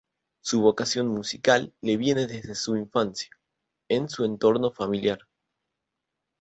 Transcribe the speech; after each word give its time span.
Su 0.43 0.61
vocación 0.61 1.09
musical 1.09 1.75
le 1.81 1.95
viene 1.95 2.25
desde 2.25 2.55
su 2.55 2.75
infancia, 2.75 3.29
en 3.87 4.09
su 4.09 4.25
entorno 4.25 4.71
familiar. 4.71 5.19